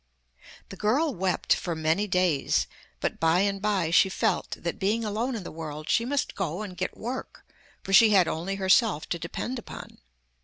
The 0.69 0.75
girl 0.77 1.13
wept 1.13 1.53
for 1.53 1.75
many 1.75 2.07
days, 2.07 2.65
but 3.01 3.19
by 3.19 3.41
and 3.41 3.61
by 3.61 3.91
she 3.91 4.09
felt 4.09 4.57
that, 4.59 4.79
being 4.79 5.05
alone 5.05 5.35
in 5.35 5.43
the 5.43 5.51
world, 5.51 5.89
she 5.89 6.05
must 6.05 6.33
go 6.33 6.63
and 6.63 6.75
get 6.75 6.97
work, 6.97 7.45
for 7.83 7.93
she 7.93 8.09
had 8.09 8.27
only 8.27 8.55
herself 8.55 9.07
to 9.09 9.19
depend 9.19 9.59
upon. 9.59 9.99